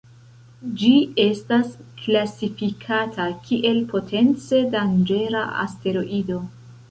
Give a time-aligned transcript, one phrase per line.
[0.83, 0.91] Ĝi
[1.23, 6.41] estas klasifikata kiel potence danĝera asteroido.